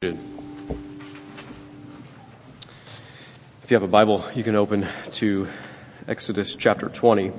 [0.00, 0.14] If
[3.66, 5.48] you have a Bible, you can open to
[6.06, 7.32] Exodus chapter 20.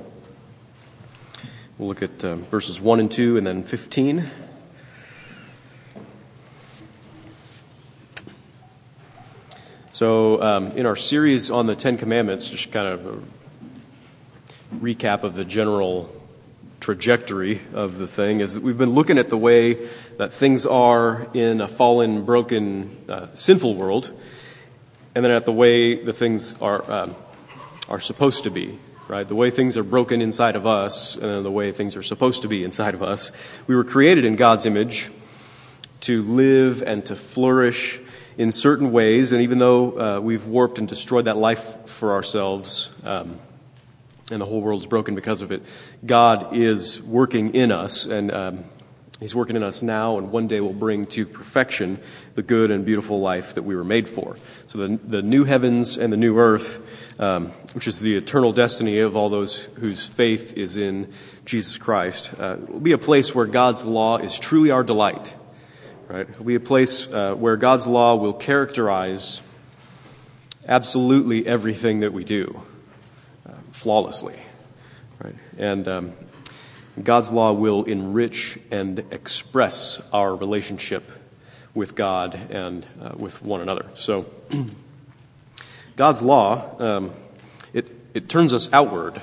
[1.77, 4.29] We'll look at um, verses 1 and 2 and then 15.
[9.93, 13.19] So, um, in our series on the Ten Commandments, just kind of a
[14.75, 16.13] recap of the general
[16.81, 19.87] trajectory of the thing is that we've been looking at the way
[20.19, 24.11] that things are in a fallen, broken, uh, sinful world,
[25.15, 27.15] and then at the way the things are um,
[27.87, 28.77] are supposed to be.
[29.07, 32.41] Right, the way things are broken inside of us, and the way things are supposed
[32.41, 33.31] to be inside of us.
[33.65, 35.09] We were created in God's image
[36.01, 38.01] to live and to flourish
[38.37, 42.89] in certain ways, and even though uh, we've warped and destroyed that life for ourselves.
[43.05, 43.39] Um,
[44.31, 45.63] and the whole world's broken because of it.
[46.05, 48.63] God is working in us, and um,
[49.19, 51.99] He's working in us now, and one day will bring to perfection
[52.35, 54.37] the good and beautiful life that we were made for.
[54.67, 56.81] So, the, the new heavens and the new earth,
[57.19, 61.11] um, which is the eternal destiny of all those whose faith is in
[61.43, 65.35] Jesus Christ, uh, will be a place where God's law is truly our delight.
[66.07, 66.21] Right?
[66.21, 69.41] It will be a place uh, where God's law will characterize
[70.65, 72.61] absolutely everything that we do
[73.71, 74.35] flawlessly.
[75.23, 75.35] Right?
[75.57, 76.13] And um,
[77.03, 81.09] God's law will enrich and express our relationship
[81.73, 83.85] with God and uh, with one another.
[83.95, 84.25] So,
[85.95, 87.13] God's law, um,
[87.73, 89.21] it, it turns us outward,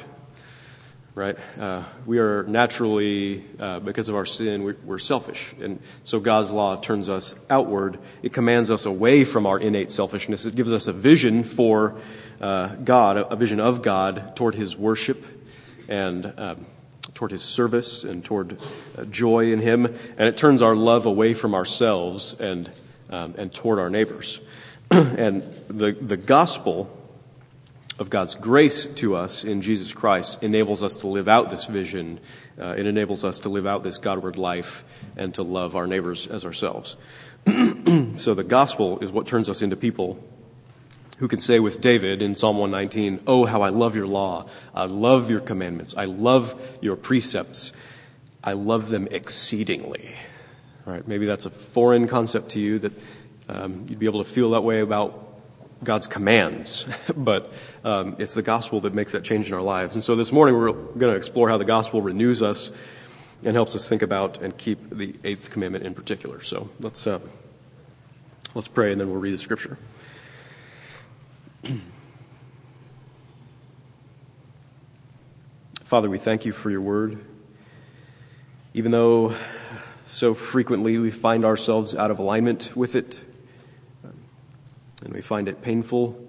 [1.15, 1.37] right?
[1.59, 5.55] Uh, we are naturally, uh, because of our sin, we're, we're, selfish.
[5.61, 7.99] And so God's law turns us outward.
[8.23, 10.45] It commands us away from our innate selfishness.
[10.45, 11.97] It gives us a vision for
[12.41, 15.25] uh, God, a vision of God toward his worship
[15.89, 16.67] and um,
[17.17, 18.59] toward his service and toward
[18.97, 19.86] uh, joy in him.
[19.86, 22.70] And it turns our love away from ourselves and,
[23.11, 24.41] um, and toward our neighbors.
[24.91, 26.92] and the, the gospel
[27.98, 32.20] of God's grace to us in Jesus Christ enables us to live out this vision.
[32.61, 34.85] Uh, it enables us to live out this Godward life
[35.17, 36.96] and to love our neighbors as ourselves.
[38.17, 40.23] so the gospel is what turns us into people
[41.19, 44.45] who can say with David in Psalm 119, Oh, how I love your law.
[44.75, 45.97] I love your commandments.
[45.97, 47.73] I love your precepts.
[48.45, 50.15] I love them exceedingly.
[50.87, 52.93] All right, maybe that's a foreign concept to you that
[53.49, 55.23] um, you'd be able to feel that way about
[55.83, 57.53] God's commands, but
[57.85, 59.95] um, it's the gospel that makes that change in our lives.
[59.95, 62.71] And so this morning we're going to explore how the gospel renews us
[63.45, 66.41] and helps us think about and keep the eighth commandment in particular.
[66.43, 67.21] So let's uh,
[68.55, 69.77] let's pray and then we'll read the scripture.
[75.83, 77.25] Father, we thank you for your word.
[78.75, 79.35] Even though
[80.07, 83.21] so frequently we find ourselves out of alignment with it,
[85.05, 86.23] and we find it painful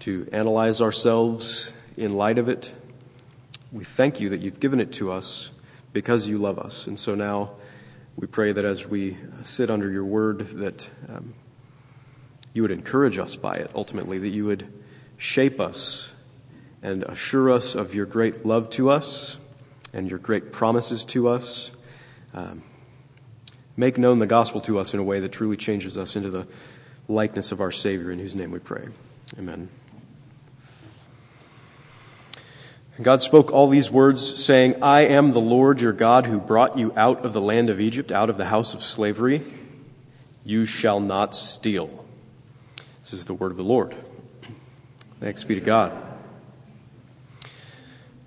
[0.00, 2.72] to analyze ourselves in light of it,
[3.72, 5.52] we thank you that you've given it to us
[5.92, 6.86] because you love us.
[6.86, 7.50] And so now
[8.16, 11.34] we pray that as we sit under your word, that um,
[12.52, 14.72] you would encourage us by it ultimately, that you would
[15.16, 16.12] shape us
[16.82, 19.36] and assure us of your great love to us
[19.92, 21.70] and your great promises to us.
[22.32, 22.62] Um,
[23.76, 26.46] make known the gospel to us in a way that truly changes us into the
[27.08, 28.88] likeness of our Savior, in whose name we pray.
[29.38, 29.68] Amen.
[33.02, 36.92] God spoke all these words, saying, I am the Lord your God who brought you
[36.96, 39.42] out of the land of Egypt, out of the house of slavery.
[40.44, 42.04] You shall not steal.
[43.10, 43.96] This is the word of the Lord.
[45.18, 46.00] Thanks be to God.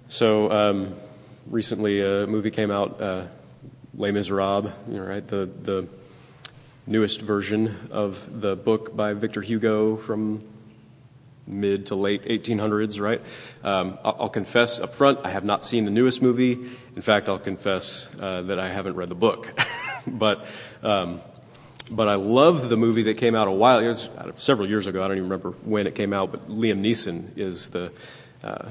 [0.10, 0.96] So, um,
[1.48, 3.28] recently a movie came out, uh,
[3.96, 5.26] Les Miserables, right?
[5.26, 5.88] The, the
[6.86, 10.44] newest version of the book by Victor Hugo from
[11.48, 13.22] mid to late 1800s, right?
[13.64, 16.60] Um, I'll, I'll, confess up front, I have not seen the newest movie.
[16.98, 19.48] In fact, I'll confess uh, that I haven't read the book.
[20.08, 20.46] but
[20.82, 21.22] um,
[21.92, 23.80] but I love the movie that came out a while.
[23.80, 25.04] It was several years ago.
[25.04, 26.32] I don't even remember when it came out.
[26.32, 27.92] But Liam Neeson is the
[28.44, 28.70] uh,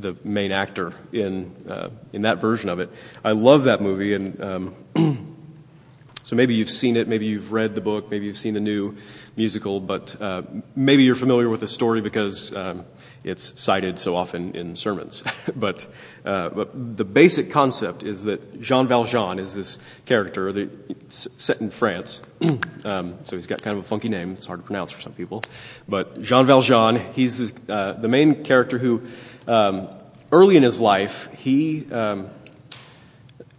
[0.00, 2.90] the main actor in uh, in that version of it.
[3.24, 4.74] I love that movie, and um,
[6.22, 8.96] so maybe you've seen it, maybe you've read the book, maybe you've seen the new
[9.36, 10.42] musical, but uh,
[10.74, 12.84] maybe you're familiar with the story because um,
[13.24, 15.24] it's cited so often in sermons.
[15.56, 15.86] but,
[16.24, 20.70] uh, but the basic concept is that Jean Valjean is this character that,
[21.10, 22.20] set in France.
[22.84, 24.32] um, so he's got kind of a funky name.
[24.32, 25.42] It's hard to pronounce for some people.
[25.88, 29.02] But Jean Valjean, he's uh, the main character who,
[29.48, 29.88] um,
[30.30, 32.28] early in his life, he um,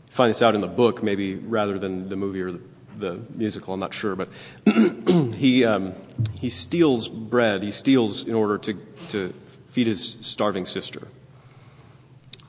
[0.10, 2.62] find this out in the book maybe rather than the movie or the
[3.00, 4.30] the musical, I'm not sure, but
[5.36, 5.94] he, um,
[6.36, 7.64] he steals bread.
[7.64, 8.74] He steals in order to,
[9.10, 9.34] to
[9.76, 11.06] feed his starving sister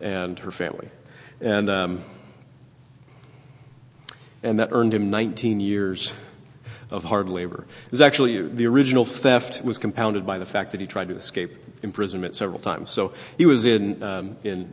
[0.00, 0.88] and her family.
[1.40, 2.04] And, um,
[4.44, 6.12] and that earned him 19 years
[6.92, 7.66] of hard labor.
[7.86, 11.16] It was actually the original theft was compounded by the fact that he tried to
[11.16, 11.50] escape
[11.82, 12.92] imprisonment several times.
[12.92, 14.72] So he was in, um, in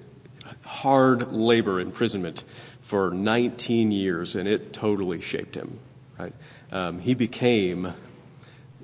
[0.63, 2.43] hard labor imprisonment
[2.81, 5.79] for 19 years, and it totally shaped him.
[6.19, 6.33] Right?
[6.71, 7.93] Um, he became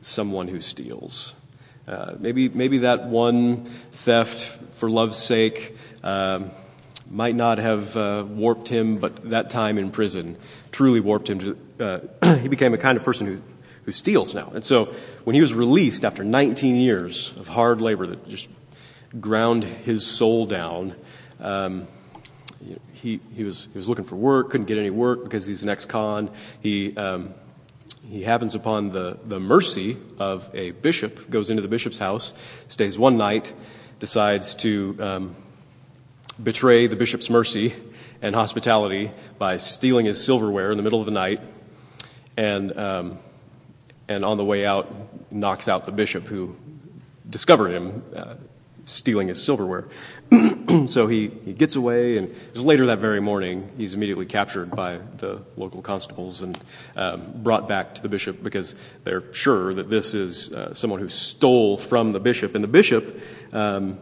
[0.01, 1.35] someone who steals.
[1.89, 4.43] Uh, maybe, maybe that one theft,
[4.75, 6.51] for love's sake, um,
[7.09, 10.37] might not have uh, warped him, but that time in prison
[10.71, 11.57] truly warped him to.
[12.23, 13.41] Uh, he became a kind of person who,
[13.85, 14.51] who steals now.
[14.53, 14.93] And so
[15.23, 18.49] when he was released after 19 years of hard labor that just
[19.19, 20.93] ground his soul down,
[21.39, 21.87] um,
[22.93, 25.69] he, he, was, he was looking for work, couldn't get any work because he's an
[25.69, 26.29] ex con.
[26.61, 27.33] He, um,
[28.09, 32.33] he happens upon the, the mercy of a bishop, goes into the bishop's house,
[32.67, 33.53] stays one night,
[33.99, 35.35] decides to um,
[36.41, 37.73] betray the bishop's mercy
[38.21, 41.39] and hospitality by stealing his silverware in the middle of the night,
[42.35, 43.19] and, um,
[44.07, 44.91] and on the way out,
[45.31, 46.55] knocks out the bishop who
[47.29, 48.33] discovered him uh,
[48.85, 49.87] stealing his silverware.
[50.87, 55.41] so he, he gets away, and later that very morning, he's immediately captured by the
[55.57, 56.59] local constables and
[56.95, 61.09] um, brought back to the bishop because they're sure that this is uh, someone who
[61.09, 62.55] stole from the bishop.
[62.55, 63.19] And the bishop
[63.51, 63.97] um,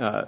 [0.00, 0.24] uh,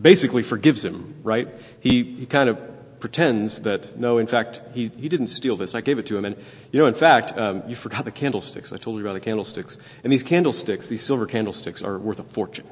[0.00, 1.48] basically forgives him, right?
[1.80, 5.74] He, he kind of pretends that, no, in fact, he, he didn't steal this.
[5.74, 6.24] I gave it to him.
[6.24, 6.36] And,
[6.72, 8.72] you know, in fact, um, you forgot the candlesticks.
[8.72, 9.76] I told you about the candlesticks.
[10.02, 12.66] And these candlesticks, these silver candlesticks, are worth a fortune,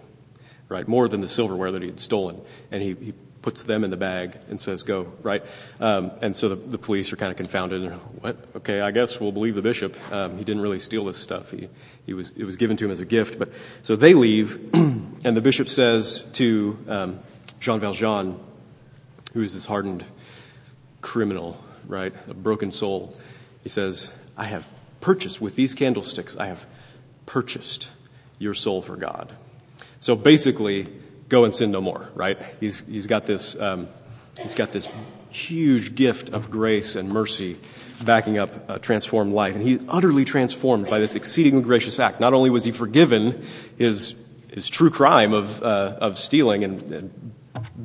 [0.73, 0.89] right?
[0.89, 2.41] More than the silverware that he had stolen.
[2.71, 5.45] And he, he puts them in the bag and says, go, right?
[5.81, 7.93] Um, and so the, the, police are kind of confounded.
[8.21, 8.37] What?
[8.57, 9.97] Okay, I guess we'll believe the bishop.
[10.13, 11.51] Um, he didn't really steal this stuff.
[11.51, 11.69] He,
[12.07, 13.39] he was, it was given to him as a gift.
[13.39, 13.51] But
[13.83, 17.21] so they leave, and the bishop says to um,
[17.61, 18.39] Jean Valjean,
[19.35, 20.05] who is this hardened
[21.01, 22.15] criminal, right?
[22.29, 23.15] A broken soul.
[23.63, 24.69] He says, I have
[25.01, 26.65] purchased, with these candlesticks, I have
[27.27, 27.91] purchased
[28.39, 29.33] your soul for God.
[30.03, 30.89] So basically,
[31.29, 32.37] go and sin no more, right?
[32.59, 33.89] He's, he's got this, um,
[34.41, 34.89] he's got this
[35.31, 37.57] huge gift of grace and mercy
[38.05, 39.55] backing up a transformed life.
[39.55, 42.19] And he's utterly transformed by this exceedingly gracious act.
[42.19, 43.47] Not only was he forgiven
[43.79, 44.21] his,
[44.53, 47.33] his true crime of, uh, of stealing and, and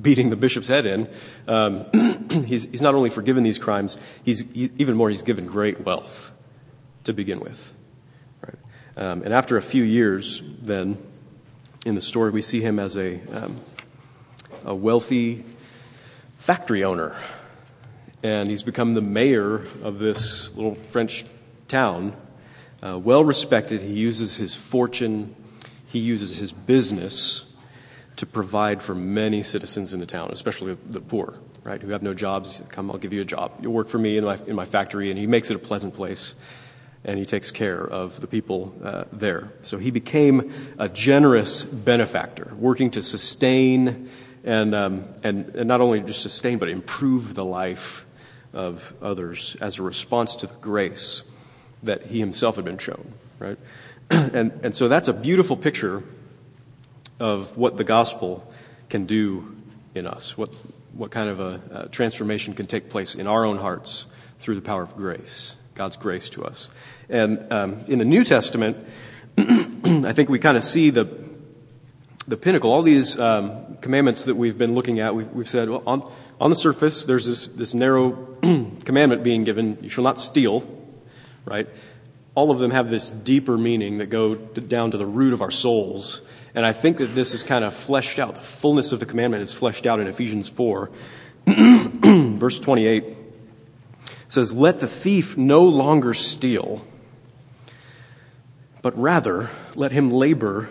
[0.01, 1.07] beating the bishop's head in.
[1.47, 1.85] Um,
[2.47, 6.33] he's, he's not only forgiven these crimes, he's he, even more, he's given great wealth
[7.03, 7.71] to begin with.
[8.41, 8.57] Right?
[9.05, 10.97] Um, and after a few years, then,
[11.87, 13.61] in the story, we see him as a, um,
[14.65, 15.45] a wealthy
[16.35, 17.15] factory owner.
[18.21, 21.23] And he's become the mayor of this little French
[21.69, 22.13] town.
[22.83, 23.81] Uh, well respected.
[23.81, 25.33] He uses his fortune,
[25.85, 27.45] he uses his business
[28.17, 32.13] to provide for many citizens in the town, especially the poor, right, who have no
[32.13, 32.61] jobs.
[32.67, 33.53] Come, I'll give you a job.
[33.61, 35.09] You'll work for me in my, in my factory.
[35.09, 36.35] And he makes it a pleasant place.
[37.03, 39.51] And he takes care of the people uh, there.
[39.61, 44.09] So he became a generous benefactor, working to sustain
[44.43, 48.05] and, um, and, and not only just sustain, but improve the life
[48.53, 51.21] of others as a response to the grace
[51.83, 53.57] that he himself had been shown, right?
[54.09, 56.03] and, and so that's a beautiful picture
[57.19, 58.51] of what the gospel
[58.89, 59.55] can do
[59.95, 60.55] in us, what,
[60.93, 64.05] what kind of a, a transformation can take place in our own hearts
[64.39, 66.69] through the power of grace, God's grace to us.
[67.09, 68.77] And um, in the New Testament,
[69.37, 71.07] I think we kind of see the,
[72.27, 72.71] the pinnacle.
[72.71, 76.49] All these um, commandments that we've been looking at, we've, we've said, well, on, on
[76.49, 78.11] the surface, there's this, this narrow
[78.85, 80.67] commandment being given you shall not steal,
[81.45, 81.69] right?
[82.35, 85.51] All of them have this deeper meaning that go down to the root of our
[85.51, 86.21] souls
[86.57, 88.33] and I think that this is kind of fleshed out.
[88.33, 90.89] The fullness of the commandment is fleshed out in Ephesians 4.
[91.45, 93.16] Verse 28
[94.27, 96.85] says, Let the thief no longer steal,
[98.81, 100.69] but rather let him labor,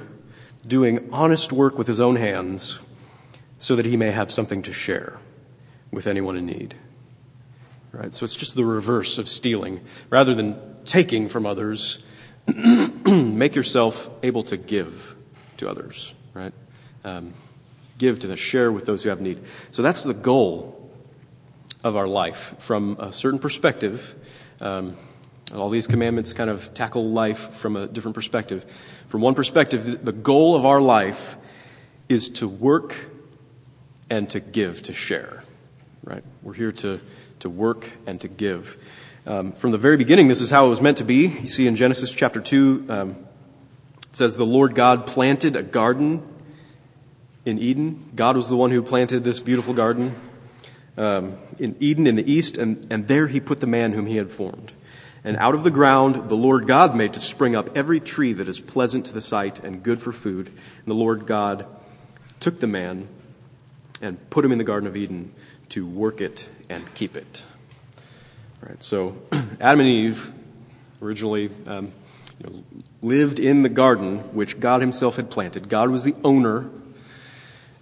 [0.66, 2.78] doing honest work with his own hands,
[3.58, 5.18] so that he may have something to share
[5.90, 6.74] with anyone in need.
[7.92, 8.12] Right?
[8.12, 9.80] So it's just the reverse of stealing.
[10.10, 11.98] Rather than taking from others,
[13.06, 15.16] make yourself able to give
[15.56, 16.52] to others, right?
[17.04, 17.32] Um,
[17.98, 19.42] give to the share with those who have need.
[19.72, 20.85] So that's the goal
[21.86, 24.14] of our life from a certain perspective.
[24.60, 24.96] Um,
[25.54, 28.66] all these commandments kind of tackle life from a different perspective.
[29.06, 31.36] From one perspective, the goal of our life
[32.08, 32.96] is to work
[34.10, 35.44] and to give, to share.
[36.02, 36.24] Right?
[36.42, 37.00] We're here to,
[37.40, 38.76] to work and to give.
[39.24, 41.28] Um, from the very beginning, this is how it was meant to be.
[41.28, 43.10] You see in Genesis chapter 2, um,
[44.08, 46.26] it says, The Lord God planted a garden
[47.44, 48.10] in Eden.
[48.16, 50.16] God was the one who planted this beautiful garden
[50.96, 54.16] um, in Eden in the east, and, and there he put the man whom he
[54.16, 54.72] had formed.
[55.24, 58.48] And out of the ground the Lord God made to spring up every tree that
[58.48, 60.46] is pleasant to the sight and good for food.
[60.48, 61.66] And the Lord God
[62.38, 63.08] took the man
[64.00, 65.32] and put him in the Garden of Eden
[65.70, 67.42] to work it and keep it.
[68.60, 69.16] Right, so
[69.60, 70.32] Adam and Eve
[71.02, 71.92] originally um,
[72.38, 72.64] you know,
[73.02, 75.68] lived in the garden which God Himself had planted.
[75.68, 76.70] God was the owner,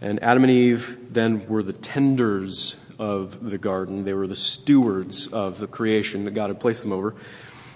[0.01, 4.05] and Adam and Eve then were the tenders of the garden.
[4.05, 7.15] They were the stewards of the creation that God had placed them over,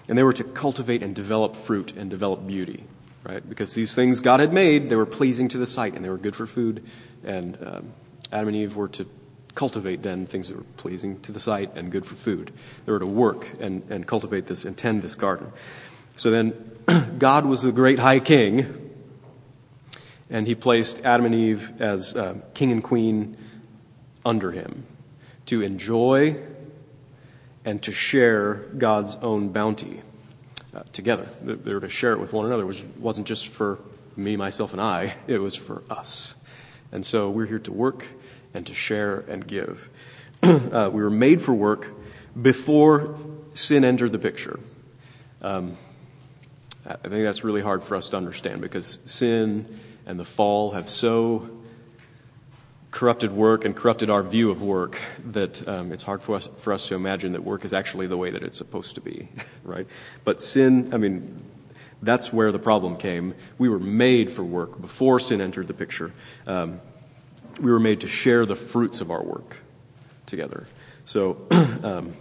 [0.08, 2.84] and they were to cultivate and develop fruit and develop beauty.
[3.24, 6.08] Right, because these things God had made, they were pleasing to the sight and they
[6.08, 6.84] were good for food,
[7.24, 7.92] and um,
[8.32, 9.06] Adam and Eve were to
[9.54, 12.52] cultivate then things that were pleasing to the sight and good for food.
[12.86, 15.52] They were to work and, and cultivate this and tend this garden.
[16.16, 16.54] So then
[17.18, 18.92] God was the great high king,
[20.30, 23.36] and he placed Adam and Eve as uh, king and queen
[24.24, 24.86] under him
[25.48, 26.36] to enjoy
[27.64, 30.02] and to share God's own bounty
[30.74, 31.26] uh, together.
[31.42, 33.78] They were to share it with one another, which wasn't just for
[34.14, 36.34] me, myself, and I, it was for us.
[36.92, 38.06] And so we're here to work
[38.52, 39.88] and to share and give.
[40.42, 41.92] uh, we were made for work
[42.40, 43.16] before
[43.54, 44.60] sin entered the picture.
[45.40, 45.76] Um,
[46.86, 50.88] I think that's really hard for us to understand because sin and the fall have
[50.88, 51.50] so
[52.90, 55.00] corrupted work and corrupted our view of work
[55.32, 58.16] that um, it's hard for us, for us to imagine that work is actually the
[58.16, 59.28] way that it's supposed to be,
[59.64, 59.86] right?
[60.24, 61.42] But sin, I mean,
[62.00, 63.34] that's where the problem came.
[63.58, 66.12] We were made for work before sin entered the picture.
[66.46, 66.80] Um,
[67.60, 69.58] we were made to share the fruits of our work
[70.26, 70.66] together.
[71.04, 72.14] So, um,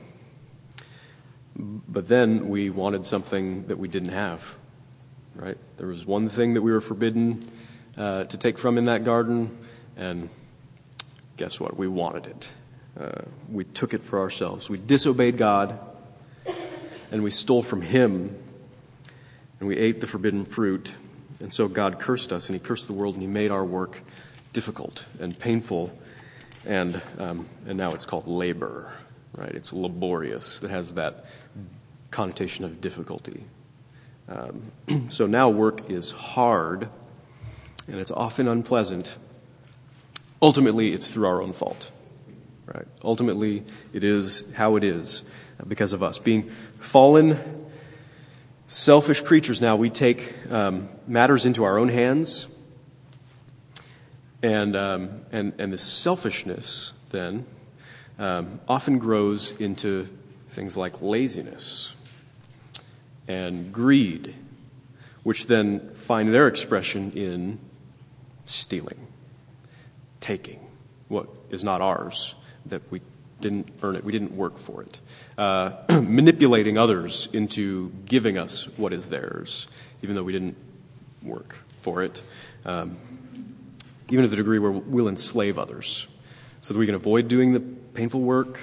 [1.55, 4.57] but then we wanted something that we didn't have,
[5.36, 5.57] right?
[5.77, 7.51] There was one thing that we were forbidden
[7.97, 9.57] uh, to take from in that garden,
[9.95, 10.29] and
[11.38, 11.77] guess what?
[11.77, 12.51] We wanted it.
[13.00, 14.70] Uh, we took it for ourselves.
[14.70, 15.79] We disobeyed God,
[17.12, 18.36] and we stole from Him,
[19.60, 20.96] and we ate the forbidden fruit.
[21.39, 24.01] And so God cursed us, and He cursed the world, and He made our work
[24.51, 25.96] difficult and painful,
[26.65, 28.91] and, um, and now it's called labor,
[29.36, 29.51] right?
[29.51, 30.63] It's laborious.
[30.63, 31.25] It has that
[32.10, 33.44] connotation of difficulty.
[34.27, 34.72] Um,
[35.10, 36.89] so now work is hard,
[37.88, 39.17] and it's often unpleasant.
[40.41, 41.91] Ultimately, it's through our own fault,
[42.65, 42.88] right?
[43.03, 43.63] Ultimately,
[43.94, 45.24] it is how it is
[45.67, 46.20] because of us.
[46.20, 47.67] Being fallen,
[48.67, 52.48] selfish creatures now, we take um, matters into our own hands
[54.44, 57.46] and, um, and, and the selfishness then
[58.20, 60.08] um, often grows into
[60.50, 61.94] things like laziness
[63.27, 64.36] and greed,
[65.24, 67.60] which then find their expression in
[68.46, 69.07] stealing,
[70.27, 70.60] taking
[71.07, 73.00] what is not ours, that we
[73.39, 75.00] didn't earn it, we didn't work for it,
[75.38, 79.67] uh, manipulating others into giving us what is theirs,
[80.01, 80.57] even though we didn't
[81.24, 82.22] work for it.
[82.65, 82.98] Um,
[84.10, 86.07] even to the degree where we'll enslave others
[86.60, 88.60] so that we can avoid doing the painful work,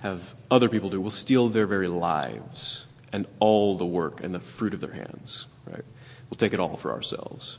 [0.00, 1.00] have other people do.
[1.00, 5.46] We'll steal their very lives and all the work and the fruit of their hands,
[5.66, 5.84] right?
[6.28, 7.58] We'll take it all for ourselves.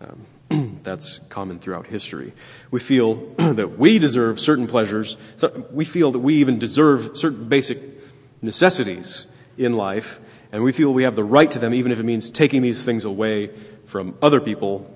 [0.00, 0.26] Um,
[0.82, 2.32] that's common throughout history.
[2.70, 5.16] We feel that we deserve certain pleasures.
[5.70, 7.78] We feel that we even deserve certain basic
[8.42, 9.26] necessities
[9.56, 10.20] in life,
[10.52, 12.84] and we feel we have the right to them, even if it means taking these
[12.84, 13.50] things away
[13.84, 14.94] from other people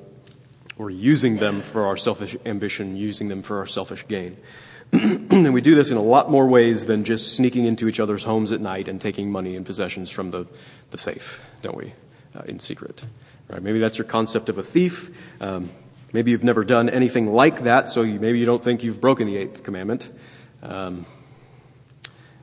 [0.79, 4.37] or using them for our selfish ambition, using them for our selfish gain.
[4.93, 8.25] and we do this in a lot more ways than just sneaking into each other's
[8.25, 10.47] homes at night and taking money and possessions from the,
[10.91, 11.93] the safe, don't we,
[12.35, 13.03] uh, in secret.
[13.49, 13.63] Right?
[13.63, 15.11] Maybe that's your concept of a thief.
[15.41, 15.71] Um,
[16.13, 19.27] maybe you've never done anything like that, so you, maybe you don't think you've broken
[19.27, 20.09] the eighth commandment.
[20.63, 21.07] Um,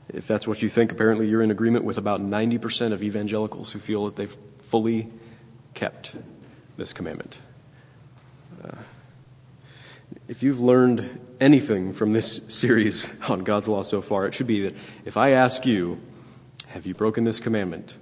[0.10, 3.80] if that's what you think, apparently you're in agreement with about 90% of evangelicals who
[3.80, 5.10] feel that they've fully
[5.74, 6.14] kept
[6.78, 7.40] this commandment.
[8.64, 8.78] Uh,
[10.28, 14.62] if you've learned anything from this series on God's law so far, it should be
[14.62, 14.76] that
[15.06, 16.00] if I ask you,
[16.68, 17.96] have you broken this commandment?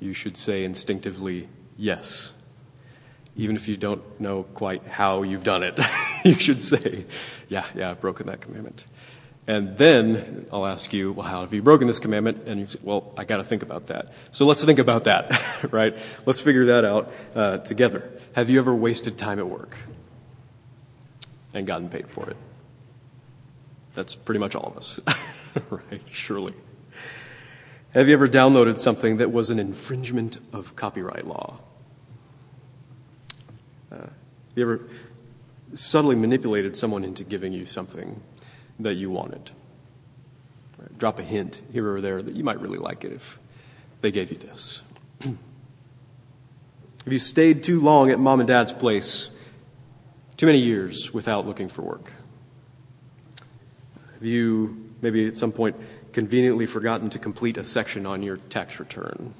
[0.00, 2.32] You should say instinctively, yes.
[3.36, 5.78] Even if you don't know quite how you've done it,
[6.24, 7.04] you should say,
[7.48, 8.86] yeah, yeah, I've broken that commandment.
[9.46, 12.46] And then I'll ask you, well, how have you broken this commandment?
[12.46, 14.12] And you say, well, I got to think about that.
[14.30, 15.96] So let's think about that, right?
[16.24, 18.10] Let's figure that out uh, together.
[18.34, 19.76] Have you ever wasted time at work
[21.52, 22.36] and gotten paid for it?
[23.94, 25.00] That's pretty much all of us,
[25.70, 26.02] right?
[26.10, 26.54] Surely.
[27.92, 31.58] Have you ever downloaded something that was an infringement of copyright law?
[33.90, 34.12] Uh, have
[34.54, 34.80] you ever
[35.74, 38.22] subtly manipulated someone into giving you something
[38.78, 39.50] that you wanted?
[40.98, 43.40] Drop a hint here or there that you might really like it if
[44.02, 44.82] they gave you this.
[45.20, 45.36] Have
[47.06, 49.30] you stayed too long at mom and dad's place,
[50.36, 52.12] too many years without looking for work?
[54.14, 55.74] Have you maybe at some point
[56.20, 59.32] conveniently forgotten to complete a section on your tax return?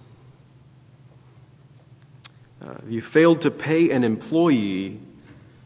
[2.64, 4.98] Uh, you failed to pay an employee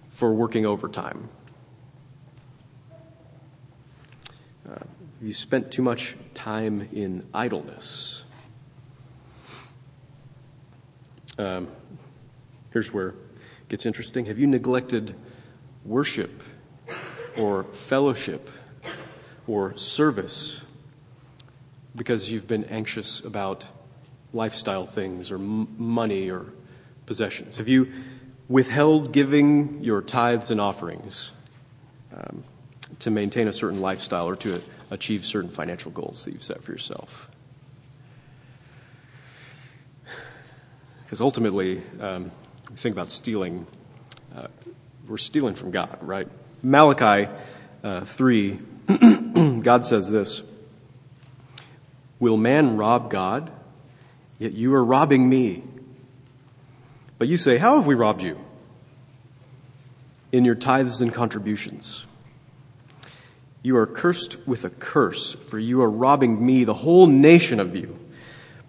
[0.09, 1.28] for working overtime.
[4.68, 4.75] Uh,
[5.23, 8.25] you spent too much time in idleness.
[11.38, 11.68] Um,
[12.73, 14.26] here's where it gets interesting.
[14.26, 15.14] Have you neglected
[15.85, 16.42] worship
[17.37, 18.50] or fellowship
[19.47, 20.63] or service
[21.96, 23.66] because you've been anxious about
[24.32, 26.46] lifestyle things or m- money or
[27.06, 27.56] possessions?
[27.58, 27.92] Have you
[28.48, 31.32] withheld giving your tithes and offerings
[32.14, 32.44] um,
[32.98, 36.72] to maintain a certain lifestyle or to achieve certain financial goals that you've set for
[36.72, 37.30] yourself?
[41.04, 42.30] Because ultimately, um,
[42.74, 43.66] think about stealing.
[44.34, 44.48] Uh,
[45.06, 46.26] we're stealing from God, right?
[46.62, 47.30] Malachi
[47.84, 48.58] uh, 3
[49.62, 50.42] God says this
[52.21, 53.50] Will man rob God?
[54.38, 55.62] Yet you are robbing me.
[57.18, 58.38] But you say, How have we robbed you?
[60.33, 62.06] In your tithes and contributions.
[63.62, 67.75] You are cursed with a curse, for you are robbing me, the whole nation of
[67.75, 67.99] you.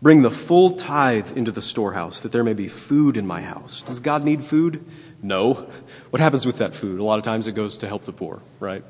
[0.01, 3.81] Bring the full tithe into the storehouse, that there may be food in my house.
[3.81, 4.85] Does God need food?
[5.21, 5.69] No.
[6.11, 6.99] What happens with that food?
[6.99, 8.85] A lot of times it goes to help the poor, right?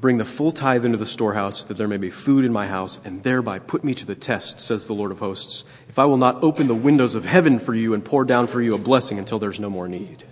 [0.00, 2.98] Bring the full tithe into the storehouse, that there may be food in my house,
[3.04, 6.16] and thereby put me to the test, says the Lord of hosts, if I will
[6.16, 9.18] not open the windows of heaven for you and pour down for you a blessing
[9.18, 10.24] until there's no more need.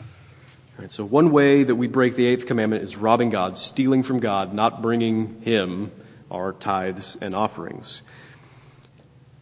[0.00, 4.02] All right, so, one way that we break the eighth commandment is robbing God, stealing
[4.02, 5.92] from God, not bringing Him
[6.28, 8.02] our tithes and offerings.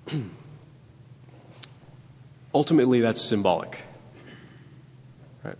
[2.55, 3.81] Ultimately, that's symbolic.
[5.43, 5.57] Right?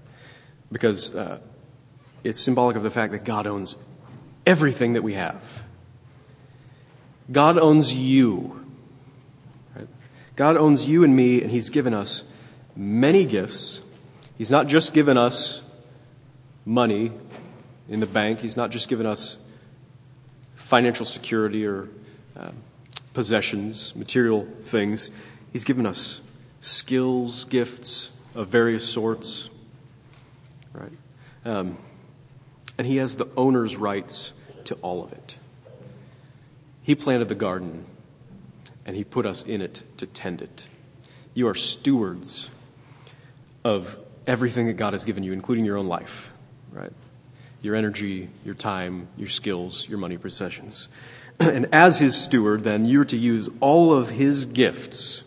[0.71, 1.39] Because uh,
[2.25, 3.77] it's symbolic of the fact that God owns
[4.47, 5.65] everything that we have.
[7.31, 8.65] God owns you.
[9.75, 9.89] Right?
[10.37, 12.25] God owns you and me, and He's given us
[12.77, 13.81] many gifts.
[14.37, 15.63] He's not just given us
[16.65, 17.13] money
[17.89, 19.39] in the bank, He's not just given us
[20.55, 21.89] financial security or
[22.37, 22.55] um,
[23.15, 25.11] possessions, material things.
[25.53, 26.21] He's given us
[26.61, 29.51] skills, gifts of various sorts.
[30.73, 30.93] Right?
[31.45, 31.77] Um,
[32.81, 34.33] and he has the owner's rights
[34.65, 35.37] to all of it.
[36.83, 37.85] He planted the garden,
[38.87, 40.67] and he put us in it to tend it.
[41.35, 42.49] You are stewards
[43.65, 46.33] of everything that God has given you, including your own life,
[46.73, 46.95] right?
[47.61, 50.89] Your energy, your time, your skills, your money, possessions.
[51.39, 55.23] and as his steward, then, you're to use all of his gifts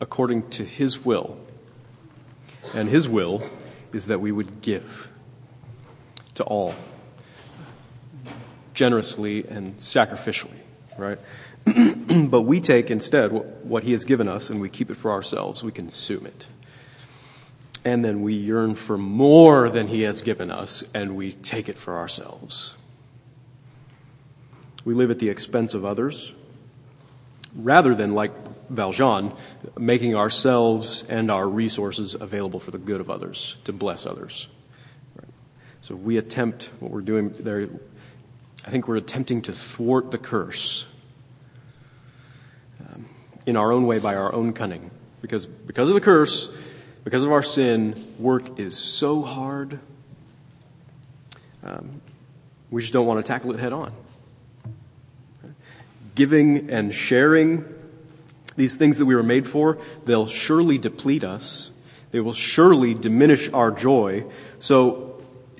[0.00, 1.40] according to his will.
[2.72, 3.42] And his will
[3.92, 5.10] is that we would give
[6.40, 6.74] to all
[8.72, 10.56] generously and sacrificially,
[10.96, 11.18] right?
[12.30, 13.30] but we take instead
[13.62, 15.62] what He has given us and we keep it for ourselves.
[15.62, 16.46] We consume it.
[17.84, 21.78] And then we yearn for more than He has given us and we take it
[21.78, 22.72] for ourselves.
[24.86, 26.34] We live at the expense of others
[27.54, 28.32] rather than, like
[28.70, 29.34] Valjean,
[29.76, 34.48] making ourselves and our resources available for the good of others, to bless others.
[35.80, 37.68] So we attempt what we're doing there.
[38.64, 40.86] I think we're attempting to thwart the curse
[42.80, 43.06] um,
[43.46, 44.90] in our own way by our own cunning.
[45.22, 46.48] Because, because of the curse,
[47.04, 49.78] because of our sin, work is so hard.
[51.62, 52.00] Um,
[52.70, 53.92] we just don't want to tackle it head on.
[56.14, 57.64] Giving and sharing
[58.56, 61.70] these things that we were made for, they'll surely deplete us.
[62.10, 64.24] They will surely diminish our joy.
[64.58, 65.09] So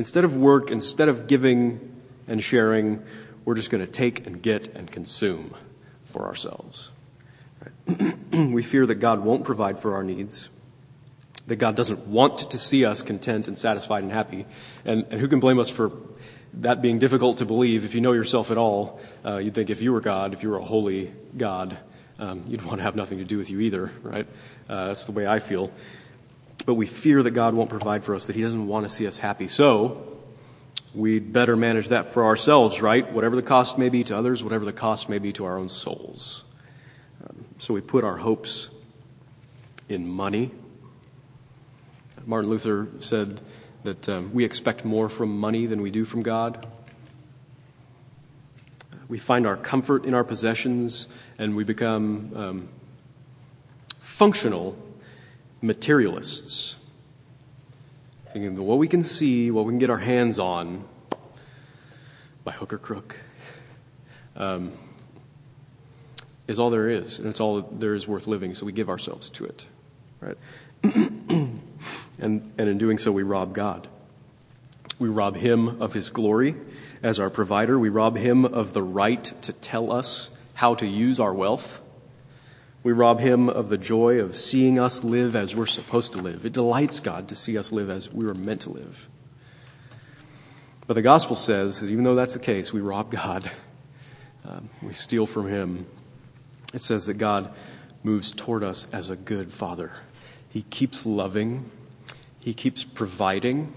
[0.01, 1.79] instead of work, instead of giving
[2.27, 3.03] and sharing,
[3.45, 5.55] we're just going to take and get and consume
[6.05, 6.91] for ourselves.
[7.61, 8.17] Right?
[8.51, 10.49] we fear that God won't provide for our needs,
[11.49, 14.47] that God doesn't want to see us content and satisfied and happy.
[14.87, 15.93] And, and who can blame us for
[16.55, 17.85] that being difficult to believe?
[17.85, 20.49] If you know yourself at all, uh, you'd think if you were God, if you
[20.49, 21.77] were a holy God,
[22.19, 24.27] um, you'd want to have nothing to do with you either, right?
[24.67, 25.71] Uh, that's the way I feel.
[26.63, 29.07] But we fear that God won't provide for us, that He doesn't want to see
[29.07, 29.49] us happy.
[29.49, 30.11] So,
[30.95, 33.11] we'd better manage that for ourselves, right?
[33.13, 35.69] Whatever the cost may be to others, whatever the cost may be to our own
[35.69, 36.45] souls.
[37.25, 38.71] Um, so we put our hopes
[39.89, 40.51] in money.
[42.27, 43.41] Martin Luther said
[43.85, 46.67] that um, we expect more from money than we do from God.
[49.09, 52.69] We find our comfort in our possessions and we become um,
[53.99, 54.77] functional
[55.61, 56.77] materialists.
[58.33, 60.85] Thinking that what we can see, what we can get our hands on
[62.45, 63.17] by hook or crook,
[64.37, 64.73] um,
[66.47, 69.31] is all there is, and it's all there is worth living, so we give ourselves
[69.31, 69.67] to it.
[70.21, 70.37] Right?
[70.83, 71.61] and,
[72.19, 73.89] and in doing so, we rob God.
[74.99, 76.57] We rob Him of His glory
[77.03, 77.79] as our provider.
[77.79, 81.83] We rob Him of the right to tell us how to use our wealth.
[82.83, 86.47] We rob him of the joy of seeing us live as we're supposed to live.
[86.47, 89.09] It delights God to see us live as we were meant to live.
[90.87, 93.51] But the gospel says that even though that's the case, we rob God,
[94.45, 95.87] um, we steal from him.
[96.73, 97.53] It says that God
[98.03, 99.93] moves toward us as a good father.
[100.49, 101.71] He keeps loving,
[102.41, 103.73] he keeps providing,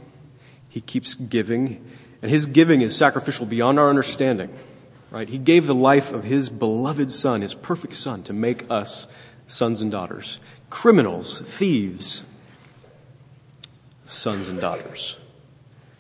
[0.70, 1.86] he keeps giving,
[2.22, 4.50] and his giving is sacrificial beyond our understanding.
[5.14, 5.30] Right?
[5.30, 9.06] He gave the life of his beloved son, his perfect son, to make us
[9.46, 10.40] sons and daughters.
[10.72, 12.24] Criminals, thieves,
[14.08, 15.20] sons and daughters.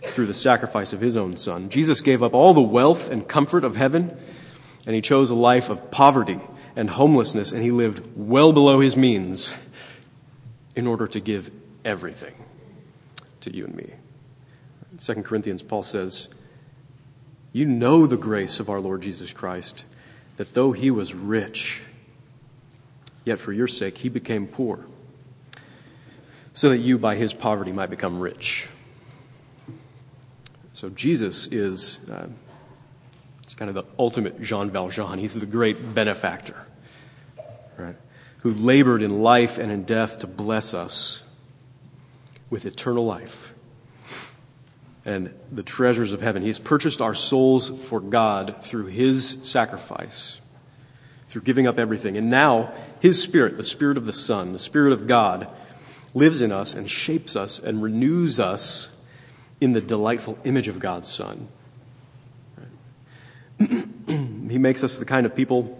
[0.01, 1.69] Through the sacrifice of his own son.
[1.69, 4.17] Jesus gave up all the wealth and comfort of heaven,
[4.87, 6.39] and he chose a life of poverty
[6.75, 9.53] and homelessness, and he lived well below his means
[10.75, 11.51] in order to give
[11.85, 12.33] everything
[13.41, 13.93] to you and me.
[14.91, 16.29] In 2 Corinthians, Paul says,
[17.53, 19.85] you know the grace of our Lord Jesus Christ,
[20.37, 21.83] that though he was rich,
[23.23, 24.85] yet for your sake he became poor,
[26.51, 28.67] so that you by his poverty might become rich.
[30.73, 32.27] So Jesus is uh,
[33.43, 35.19] it's kind of the ultimate Jean Valjean.
[35.19, 36.65] He's the great benefactor,
[37.77, 37.95] right?
[38.39, 41.21] Who labored in life and in death to bless us
[42.49, 43.53] with eternal life
[45.05, 46.43] and the treasures of heaven.
[46.43, 50.39] He's purchased our souls for God through His sacrifice,
[51.27, 52.15] through giving up everything.
[52.17, 55.47] And now, His Spirit, the Spirit of the Son, the Spirit of God,
[56.13, 58.89] lives in us and shapes us and renews us
[59.59, 61.47] in the delightful image of God's Son.
[64.07, 65.79] he makes us the kind of people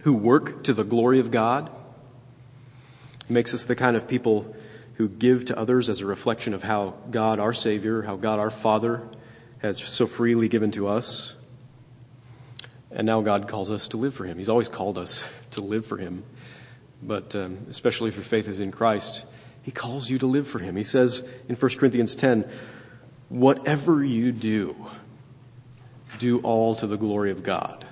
[0.00, 1.70] who work to the glory of God.
[3.26, 4.54] He makes us the kind of people
[4.94, 8.50] who give to others as a reflection of how God, our Savior, how God, our
[8.50, 9.02] Father,
[9.58, 11.34] has so freely given to us.
[12.90, 14.38] And now God calls us to live for Him.
[14.38, 16.22] He's always called us to live for Him.
[17.02, 19.24] But um, especially if your faith is in Christ,
[19.62, 20.76] He calls you to live for Him.
[20.76, 22.48] He says in 1 Corinthians 10,
[23.28, 24.76] Whatever you do,
[26.18, 27.84] do all to the glory of God.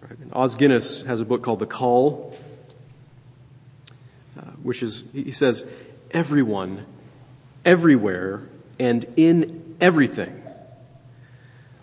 [0.00, 0.18] Right?
[0.32, 2.36] Os Guinness has a book called The Call,
[4.38, 5.66] uh, which is, he says,
[6.14, 6.86] everyone,
[7.64, 8.42] everywhere,
[8.78, 10.42] and in everything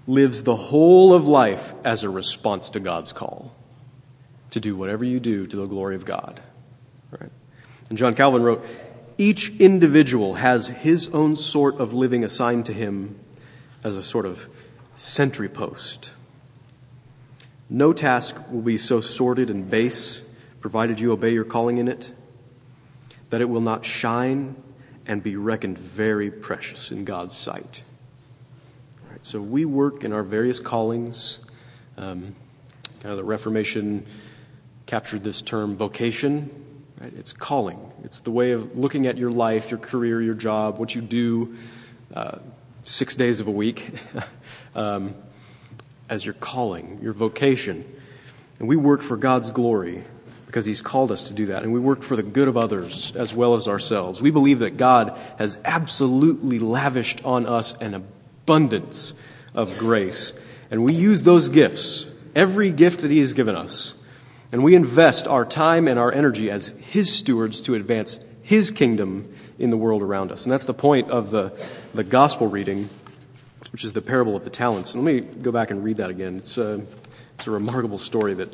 [0.08, 3.54] lives the whole of life as a response to God's call
[4.50, 6.42] to do whatever you do to the glory of God.
[7.12, 7.32] Right?
[7.90, 8.66] And John Calvin wrote,
[9.18, 13.20] each individual has his own sort of living assigned to him
[13.84, 14.48] as a sort of
[14.96, 16.12] sentry post.
[17.70, 20.24] No task will be so sordid and base,
[20.60, 22.12] provided you obey your calling in it,
[23.32, 24.56] that it will not shine
[25.08, 27.82] and be reckoned very precious in God's sight.
[29.10, 31.40] Right, so we work in our various callings.
[31.98, 32.36] Um,
[33.02, 34.06] kind of the Reformation
[34.86, 36.50] captured this term vocation.
[37.00, 37.14] Right?
[37.18, 37.80] It's calling.
[38.04, 41.56] It's the way of looking at your life, your career, your job, what you do
[42.14, 42.40] uh,
[42.84, 43.92] six days of a week
[44.76, 45.16] um,
[46.10, 47.86] as your calling, your vocation.
[48.60, 50.04] And we work for God's glory
[50.52, 51.64] because He's called us to do that.
[51.64, 54.22] And we work for the good of others as well as ourselves.
[54.22, 59.14] We believe that God has absolutely lavished on us an abundance
[59.56, 60.34] of grace.
[60.70, 63.96] And we use those gifts, every gift that He has given us,
[64.52, 69.34] and we invest our time and our energy as His stewards to advance His kingdom
[69.58, 70.44] in the world around us.
[70.44, 71.54] And that's the point of the,
[71.94, 72.90] the gospel reading,
[73.72, 74.96] which is the parable of the talents.
[74.96, 76.36] And let me go back and read that again.
[76.36, 76.82] It's a,
[77.36, 78.54] it's a remarkable story that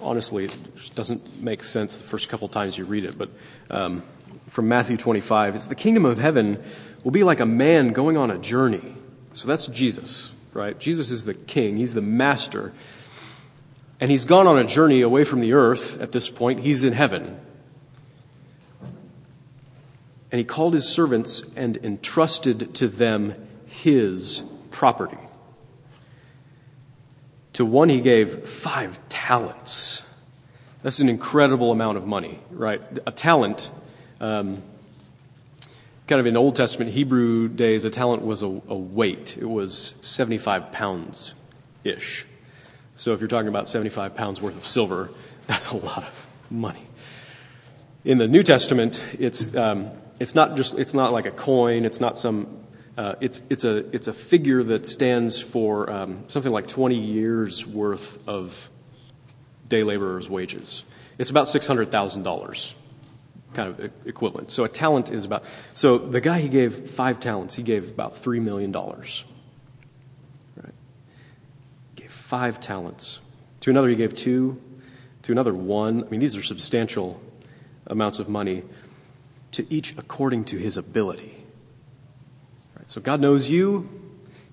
[0.00, 3.30] honestly, it doesn't make sense the first couple times you read it, but
[3.70, 4.02] um,
[4.48, 6.62] from Matthew 25, it's the kingdom of heaven
[7.04, 8.94] will be like a man going on a journey.
[9.32, 10.78] So that's Jesus, right?
[10.78, 12.72] Jesus is the king, he's the master.
[14.00, 16.60] And he's gone on a journey away from the earth at this point.
[16.60, 17.38] He's in heaven.
[20.32, 23.34] And he called his servants and entrusted to them
[23.66, 25.18] his property.
[27.54, 30.02] To one he gave five talents.
[30.82, 32.80] That's an incredible amount of money, right?
[33.06, 33.70] A talent,
[34.20, 34.62] um,
[36.06, 39.36] kind of in Old Testament Hebrew days, a talent was a, a weight.
[39.36, 41.34] It was 75 pounds
[41.84, 42.26] ish.
[42.96, 45.10] So if you're talking about 75 pounds worth of silver,
[45.46, 46.86] that's a lot of money.
[48.04, 52.00] In the New Testament, it's, um, it's not just, it's not like a coin, it's
[52.00, 52.62] not some
[52.96, 58.26] it's, it's, a, it's a figure that stands for um, something like 20 years worth
[58.28, 58.70] of
[59.68, 60.84] day laborer's wages.
[61.18, 62.74] It's about $600,000
[63.54, 64.50] kind of equivalent.
[64.50, 68.14] So a talent is about, so the guy he gave five talents, he gave about
[68.14, 68.72] $3 million.
[68.72, 69.14] Right?
[71.96, 73.20] Gave five talents.
[73.60, 74.60] To another, he gave two.
[75.22, 76.04] To another, one.
[76.04, 77.22] I mean, these are substantial
[77.86, 78.64] amounts of money.
[79.52, 81.41] To each according to his ability.
[82.92, 83.88] So God knows you.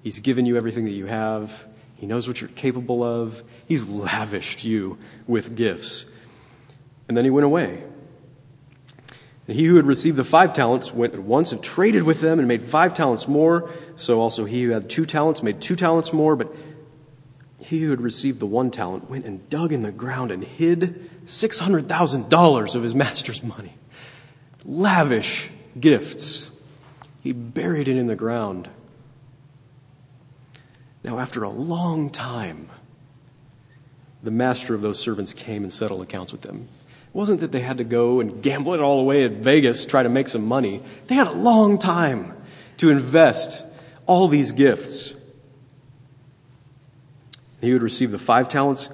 [0.02, 1.68] He's given you everything that you have.
[1.98, 3.44] He knows what you're capable of.
[3.68, 4.98] He's lavished you
[5.28, 6.06] with gifts.
[7.10, 7.84] And then he went away.
[9.46, 12.40] And he who had received the five talents went at once and traded with them
[12.40, 13.70] and made five talents more.
[13.98, 16.38] So also he who had two talents made two talents more.
[16.38, 16.56] But
[17.60, 21.10] he who had received the one talent went and dug in the ground and hid
[21.26, 23.74] $600,000 of his master's money.
[24.64, 26.52] Lavish gifts.
[27.22, 28.70] He buried it in the ground.
[31.04, 32.70] Now, after a long time,
[34.22, 36.68] the master of those servants came and settled accounts with them.
[37.08, 40.04] It wasn't that they had to go and gamble it all away at Vegas, try
[40.04, 40.82] to make some money.
[41.08, 42.36] They had a long time
[42.78, 43.64] to invest
[44.06, 45.14] all these gifts.
[47.62, 48.90] He would receive the five talents,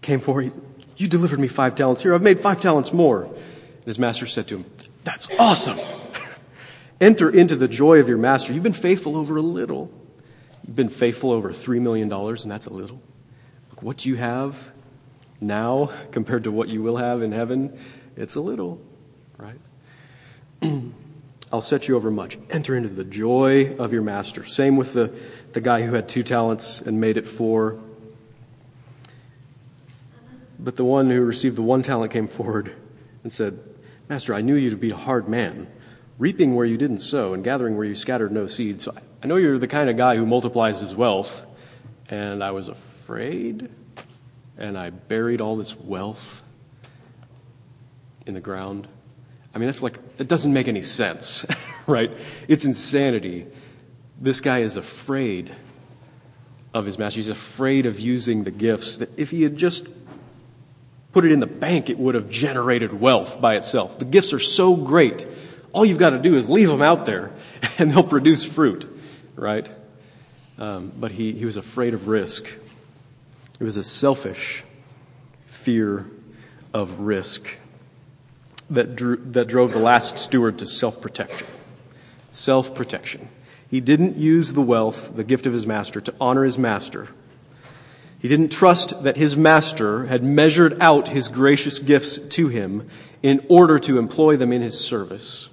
[0.00, 0.52] came forward.
[0.96, 2.02] You delivered me five talents.
[2.02, 3.24] Here, I've made five talents more.
[3.24, 4.64] And his master said to him,
[5.02, 5.78] That's awesome.
[7.00, 8.52] Enter into the joy of your master.
[8.52, 9.90] You've been faithful over a little.
[10.66, 13.00] You've been faithful over $3 million, and that's a little.
[13.70, 14.72] Look, what you have
[15.40, 17.78] now compared to what you will have in heaven,
[18.16, 18.80] it's a little,
[19.36, 19.58] right?
[21.52, 22.38] I'll set you over much.
[22.50, 24.44] Enter into the joy of your master.
[24.44, 25.12] Same with the,
[25.52, 27.78] the guy who had two talents and made it four.
[30.58, 32.74] But the one who received the one talent came forward
[33.22, 33.58] and said,
[34.08, 35.66] Master, I knew you to be a hard man
[36.18, 38.80] reaping where you didn't sow and gathering where you scattered no seed.
[38.80, 41.44] So I know you're the kind of guy who multiplies his wealth,
[42.08, 43.68] and I was afraid,
[44.56, 46.42] and I buried all this wealth
[48.26, 48.86] in the ground.
[49.54, 51.44] I mean, that's like, it doesn't make any sense,
[51.86, 52.10] right?
[52.48, 53.46] It's insanity.
[54.20, 55.54] This guy is afraid
[56.72, 57.18] of his master.
[57.18, 59.88] He's afraid of using the gifts that if he had just
[61.12, 63.98] put it in the bank, it would have generated wealth by itself.
[63.98, 65.26] The gifts are so great
[65.74, 67.32] all you've got to do is leave them out there
[67.78, 68.88] and they'll produce fruit,
[69.36, 69.70] right?
[70.56, 72.46] Um, but he, he was afraid of risk.
[73.60, 74.64] It was a selfish
[75.46, 76.06] fear
[76.72, 77.56] of risk
[78.70, 81.46] that, drew, that drove the last steward to self protection.
[82.30, 83.28] Self protection.
[83.68, 87.08] He didn't use the wealth, the gift of his master, to honor his master.
[88.20, 92.88] He didn't trust that his master had measured out his gracious gifts to him
[93.22, 95.48] in order to employ them in his service.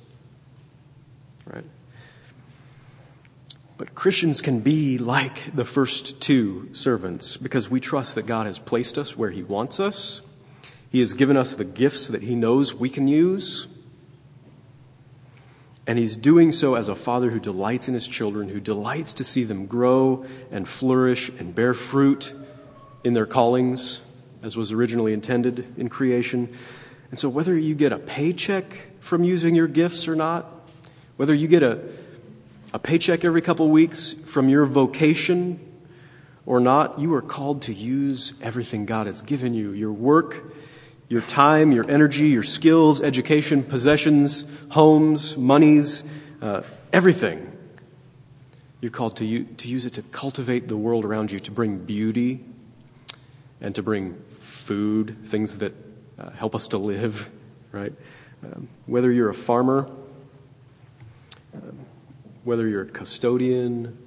[1.45, 1.65] Right?
[3.77, 8.60] But Christians can be like the first two servants because we trust that God has
[8.60, 10.21] placed us where He wants us.
[10.91, 13.65] He has given us the gifts that He knows we can use.
[15.88, 19.23] And He's doing so as a father who delights in His children, who delights to
[19.23, 22.34] see them grow and flourish and bear fruit
[23.04, 24.01] in their callings
[24.43, 26.49] as was originally intended in creation.
[27.10, 28.65] And so, whether you get a paycheck
[28.99, 30.61] from using your gifts or not,
[31.17, 31.80] whether you get a,
[32.74, 35.60] a paycheck every couple weeks from your vocation
[36.45, 40.43] or not, you are called to use everything God has given you your work,
[41.10, 46.04] your time, your energy, your skills, education, possessions, homes, monies,
[46.41, 47.47] uh, everything.
[48.80, 51.78] You're called to, u- to use it to cultivate the world around you, to bring
[51.78, 52.43] beauty
[53.60, 55.74] and to bring food, things that
[56.17, 57.30] uh, help us to live,
[57.71, 57.93] right?
[58.43, 59.89] Um, whether you're a farmer
[62.43, 63.97] whether you're a custodian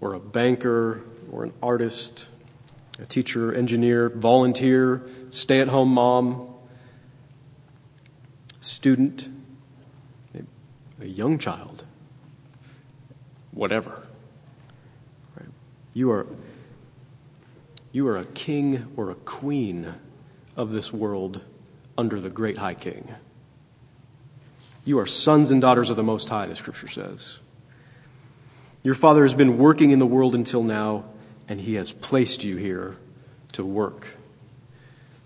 [0.00, 2.26] or a banker or an artist,
[3.00, 6.54] a teacher, engineer, volunteer, stay at home mom,
[8.60, 9.28] student,
[11.00, 11.84] a young child,
[13.52, 14.02] whatever.
[15.94, 16.26] You, are,
[17.90, 19.94] you are a king or a queen
[20.56, 21.40] of this world
[21.96, 23.14] under the great high king.
[24.86, 27.38] You are sons and daughters of the Most High, the scripture says.
[28.84, 31.04] Your Father has been working in the world until now,
[31.48, 32.96] and He has placed you here
[33.52, 34.06] to work.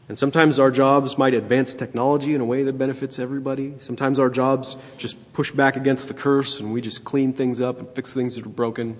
[0.09, 3.75] And sometimes our jobs might advance technology in a way that benefits everybody.
[3.81, 7.79] Sometimes our jobs just push back against the curse and we just clean things up
[7.79, 8.96] and fix things that are broken.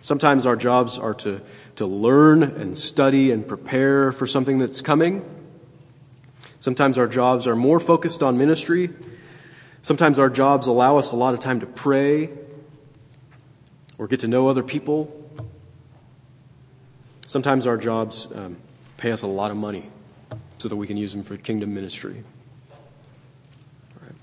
[0.00, 1.42] Sometimes our jobs are to,
[1.76, 5.22] to learn and study and prepare for something that's coming.
[6.62, 8.88] Sometimes our jobs are more focused on ministry.
[9.82, 12.30] Sometimes our jobs allow us a lot of time to pray
[13.98, 15.12] or get to know other people.
[17.26, 18.58] Sometimes our jobs um,
[18.96, 19.90] pay us a lot of money
[20.58, 22.22] so that we can use them for kingdom ministry.
[24.00, 24.14] Right.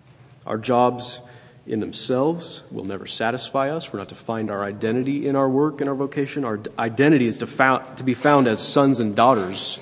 [0.48, 1.20] Our jobs
[1.68, 3.92] in themselves will never satisfy us.
[3.92, 6.46] We're not to find our identity in our work and our vocation.
[6.46, 9.78] Our identity is to, found, to be found as sons and daughters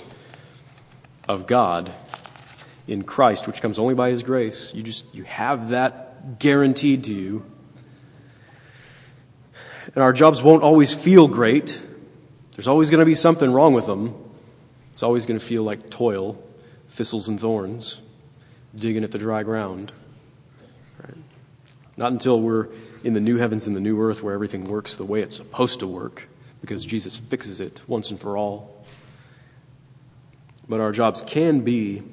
[1.29, 1.93] of God
[2.87, 4.73] in Christ, which comes only by His grace.
[4.73, 7.45] You just you have that guaranteed to you.
[9.93, 11.81] And our jobs won't always feel great.
[12.51, 14.15] There's always going to be something wrong with them.
[14.91, 16.43] It's always going to feel like toil,
[16.89, 18.01] thistles and thorns,
[18.75, 19.91] digging at the dry ground.
[21.03, 21.17] Right?
[21.95, 22.67] Not until we're
[23.03, 25.79] in the new heavens and the new earth where everything works the way it's supposed
[25.79, 26.27] to work,
[26.61, 28.85] because Jesus fixes it once and for all.
[30.67, 32.03] But our jobs can be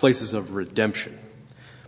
[0.00, 1.18] places of redemption,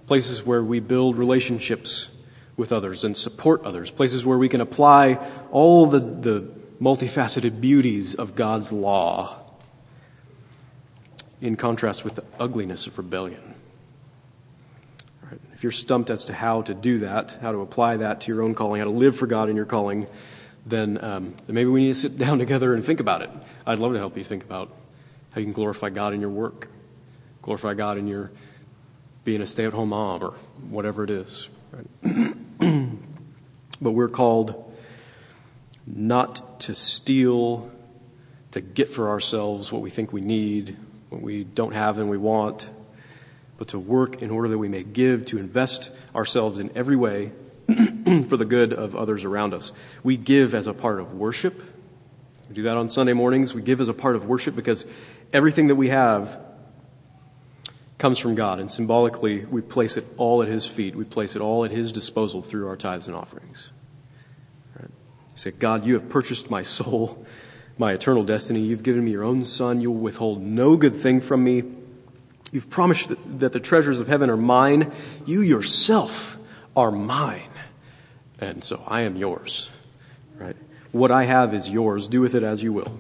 [0.06, 2.10] places where we build relationships
[2.58, 5.14] with others and support others, places where we can apply
[5.50, 6.46] all the, the
[6.78, 9.40] multifaceted beauties of God's law
[11.40, 13.54] in contrast with the ugliness of rebellion.
[15.54, 18.42] If you're stumped as to how to do that, how to apply that to your
[18.42, 20.06] own calling, how to live for God in your calling,
[20.66, 23.30] then, um, then maybe we need to sit down together and think about it.
[23.66, 24.70] I'd love to help you think about
[25.30, 26.68] how you can glorify God in your work
[27.42, 28.30] glorify God in your
[29.24, 30.32] being a stay at home mom or
[30.68, 31.48] whatever it is.
[31.70, 32.34] Right?
[33.80, 34.72] but we're called
[35.86, 37.70] not to steal,
[38.52, 40.76] to get for ourselves what we think we need,
[41.08, 42.68] what we don't have and we want,
[43.58, 47.32] but to work in order that we may give, to invest ourselves in every way
[48.28, 49.72] for the good of others around us.
[50.02, 51.62] We give as a part of worship.
[52.48, 53.54] We do that on Sunday mornings.
[53.54, 54.84] We give as a part of worship because
[55.32, 56.38] everything that we have
[58.02, 60.96] comes from God, and symbolically, we place it all at His feet.
[60.96, 63.70] We place it all at His disposal through our tithes and offerings.
[64.76, 64.90] Right?
[65.36, 67.24] Say, God, you have purchased my soul,
[67.78, 68.58] my eternal destiny.
[68.58, 69.80] You've given me your own Son.
[69.80, 71.62] You'll withhold no good thing from me.
[72.50, 74.90] You've promised that, that the treasures of heaven are mine.
[75.24, 76.38] You yourself
[76.76, 77.52] are mine.
[78.40, 79.70] And so I am yours.
[80.34, 80.56] Right?
[80.90, 82.08] What I have is yours.
[82.08, 82.98] Do with it as you will.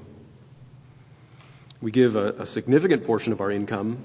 [1.80, 4.04] We give a, a significant portion of our income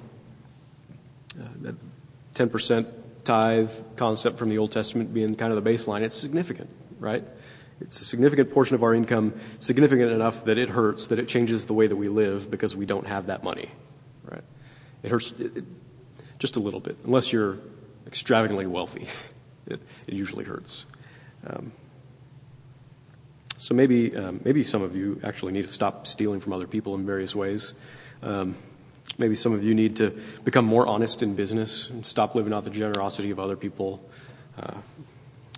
[1.61, 1.75] that
[2.33, 2.87] 10%
[3.23, 6.69] tithe concept from the Old Testament being kind of the baseline, it's significant,
[6.99, 7.23] right?
[7.81, 11.67] It's a significant portion of our income, significant enough that it hurts, that it changes
[11.67, 13.69] the way that we live because we don't have that money,
[14.23, 14.43] right?
[15.03, 15.65] It hurts it, it,
[16.39, 17.59] just a little bit, unless you're
[18.07, 19.07] extravagantly wealthy.
[19.67, 20.85] it, it usually hurts.
[21.45, 21.71] Um,
[23.59, 26.95] so maybe, um, maybe some of you actually need to stop stealing from other people
[26.95, 27.73] in various ways.
[28.21, 28.55] Um,
[29.17, 30.11] Maybe some of you need to
[30.43, 34.07] become more honest in business and stop living out the generosity of other people.
[34.57, 34.75] Uh,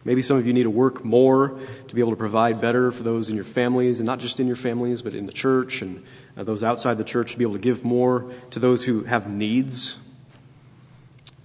[0.06, 3.04] maybe some of you need to work more to be able to provide better for
[3.04, 6.04] those in your families, and not just in your families, but in the church and
[6.38, 9.32] uh, those outside the church, to be able to give more to those who have
[9.32, 9.98] needs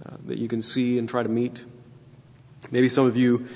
[0.05, 1.65] uh, that you can see and try to meet.
[2.71, 3.47] Maybe some of you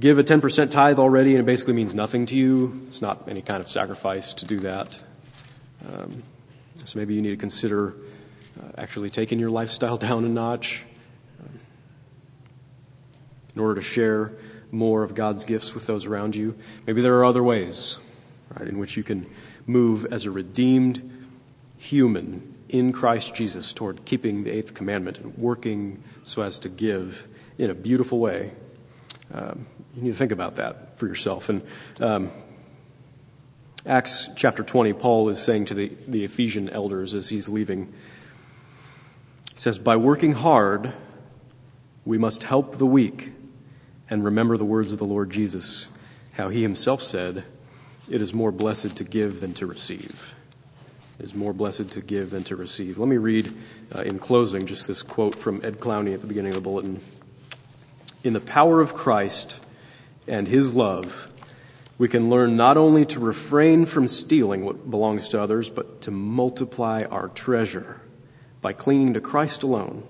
[0.00, 2.82] give a 10% tithe already, and it basically means nothing to you.
[2.88, 4.98] It's not any kind of sacrifice to do that.
[5.88, 6.24] Um,
[6.84, 7.94] so maybe you need to consider
[8.60, 10.84] uh, actually taking your lifestyle down a notch
[11.40, 11.60] um,
[13.54, 14.32] in order to share
[14.70, 16.56] more of God's gifts with those around you.
[16.86, 17.98] Maybe there are other ways
[18.50, 19.26] right, in which you can
[19.66, 21.26] move as a redeemed
[21.78, 27.28] human in Christ Jesus toward keeping the eighth commandment and working so as to give
[27.58, 28.52] in a beautiful way.
[29.32, 31.48] Um, you need to think about that for yourself.
[31.48, 31.62] And
[32.00, 32.30] um,
[33.86, 37.92] Acts chapter 20, Paul is saying to the, the Ephesian elders as he's leaving,
[39.52, 40.94] he says, By working hard,
[42.06, 43.32] we must help the weak
[44.08, 45.88] and remember the words of the Lord Jesus,
[46.32, 47.44] how he himself said,
[48.08, 50.34] It is more blessed to give than to receive.
[51.18, 52.96] It is more blessed to give than to receive.
[52.96, 53.54] Let me read
[53.94, 57.02] uh, in closing just this quote from Ed Clowney at the beginning of the bulletin.
[58.24, 59.56] In the power of Christ
[60.26, 61.30] and his love,
[61.98, 66.10] we can learn not only to refrain from stealing what belongs to others, but to
[66.10, 68.00] multiply our treasure
[68.60, 70.06] by clinging to Christ alone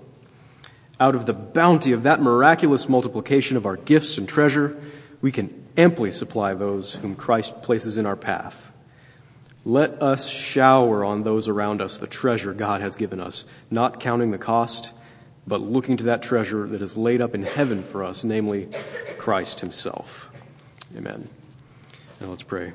[0.99, 4.77] out of the bounty of that miraculous multiplication of our gifts and treasure,
[5.21, 8.71] we can amply supply those whom Christ places in our path.
[9.65, 14.31] Let us shower on those around us the treasure God has given us, not counting
[14.31, 14.93] the cost,
[15.47, 18.69] but looking to that treasure that is laid up in heaven for us, namely
[19.17, 20.29] Christ Himself.
[20.95, 21.27] Amen.
[22.25, 22.73] Now let's pray.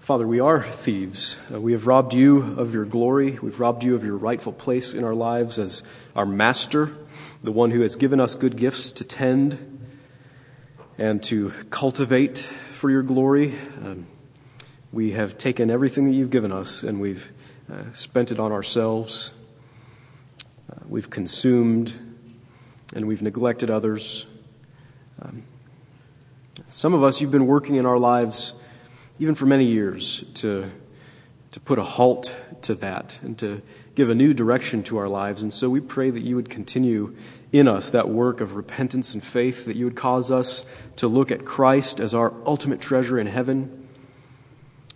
[0.00, 1.38] Father, we are thieves.
[1.50, 3.38] Uh, we have robbed you of your glory.
[3.40, 5.82] We've robbed you of your rightful place in our lives as
[6.14, 6.94] our master,
[7.42, 9.80] the one who has given us good gifts to tend
[10.98, 12.40] and to cultivate
[12.70, 13.54] for your glory.
[13.82, 14.06] Um,
[14.92, 17.32] we have taken everything that you've given us and we've
[17.72, 19.30] uh, spent it on ourselves.
[20.70, 22.13] Uh, we've consumed
[22.94, 24.26] and we've neglected others.
[25.20, 25.42] Um,
[26.68, 28.54] some of us, you've been working in our lives
[29.18, 30.70] even for many years, to,
[31.52, 33.62] to put a halt to that and to
[33.94, 35.42] give a new direction to our lives.
[35.42, 37.14] And so we pray that you would continue
[37.52, 40.66] in us that work of repentance and faith, that you would cause us
[40.96, 43.88] to look at Christ as our ultimate treasure in heaven,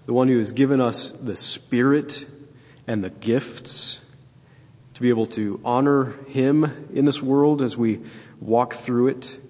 [0.07, 2.26] the one who has given us the Spirit
[2.88, 4.01] and the gifts
[4.99, 8.01] to be able to honor Him in this world as we
[8.40, 9.40] walk through it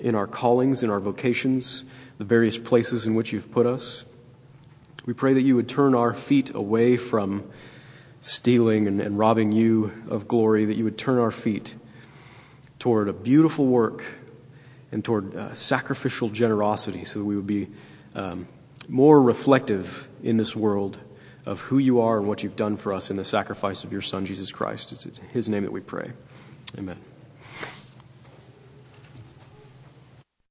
[0.00, 1.84] in our callings, in our vocations
[2.18, 4.04] the various places in which you've put us.
[5.06, 7.48] We pray that you would turn our feet away from
[8.20, 11.76] stealing and, and robbing you of glory, that you would turn our feet
[12.80, 14.02] toward a beautiful work
[14.90, 17.68] and toward uh, sacrificial generosity so that we would be
[18.16, 18.48] um,
[18.88, 20.98] more reflective in this world
[21.46, 24.02] of who you are and what you've done for us in the sacrifice of your
[24.02, 24.92] Son, Jesus Christ.
[24.92, 26.12] It's in His name that we pray.
[26.78, 26.98] Amen.